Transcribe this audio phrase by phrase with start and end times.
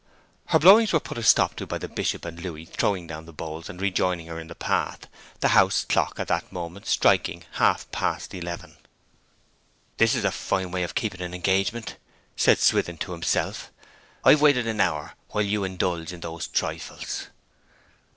[0.47, 3.31] Her blowings were put a stop to by the Bishop and Louis throwing down the
[3.31, 5.05] bowls and rejoining her in the path,
[5.41, 8.77] the house clock at the moment striking half past eleven.
[9.97, 11.97] 'This is a fine way of keeping an engagement,'
[12.35, 13.71] said Swithin to himself.
[14.23, 17.27] 'I have waited an hour while you indulge in those trifles!'